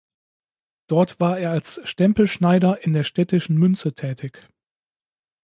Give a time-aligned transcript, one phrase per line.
[0.87, 4.49] Dort war er als Stempelschneider in der städtischen Münze tätig.